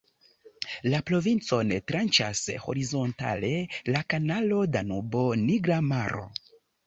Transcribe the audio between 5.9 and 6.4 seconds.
Maro.